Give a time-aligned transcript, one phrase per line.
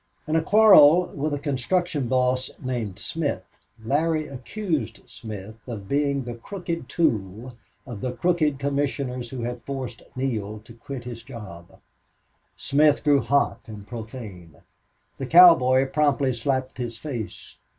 [0.27, 3.43] In a quarrel with a construction boss named Smith,
[3.85, 10.01] Larry accused Smith of being the crooked tool of the crooked commissioners who had forced
[10.15, 11.79] Neale to quit his job.
[12.57, 14.55] Smith grew hot and profane.
[15.19, 17.57] The cowboy promptly slapped his face.